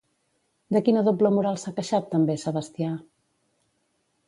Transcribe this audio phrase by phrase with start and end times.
[0.75, 2.91] De quina doble moral s'ha queixat també Sebastià?